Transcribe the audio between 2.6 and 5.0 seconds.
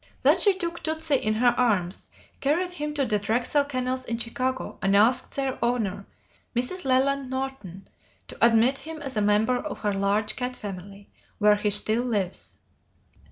him to the Drexel kennels in Chicago, and